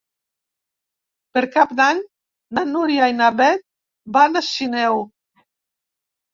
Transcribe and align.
Per 1.37 1.43
Cap 1.57 1.75
d'Any 1.81 2.01
na 2.59 2.65
Núria 2.71 3.11
i 3.13 3.17
na 3.21 3.29
Beth 3.43 3.63
van 4.19 4.43
a 4.43 4.47
Sineu. 4.51 5.01